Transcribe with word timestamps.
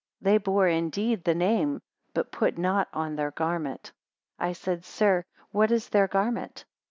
They 0.19 0.39
bore 0.39 0.67
indeed 0.67 1.23
the 1.25 1.35
name, 1.35 1.79
but 2.15 2.31
put 2.31 2.57
not 2.57 2.87
on 2.91 3.15
their 3.17 3.29
garment. 3.29 3.91
I 4.39 4.51
said, 4.53 4.83
Sir, 4.83 5.25
what 5.51 5.69
is 5.71 5.89
their 5.89 6.07
garment? 6.07 6.65